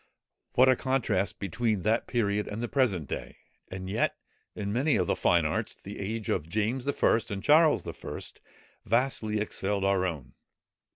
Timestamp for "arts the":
5.45-5.99